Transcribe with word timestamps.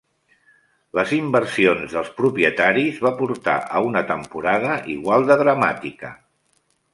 Les 0.99 1.11
inversions 1.17 1.93
dels 1.97 2.09
propietaris 2.21 2.97
va 3.09 3.11
portar 3.19 3.59
a 3.77 3.83
una 3.91 4.03
temporada 4.13 4.73
igual 4.95 5.29
de 5.31 5.39
dramàtica. 5.45 6.13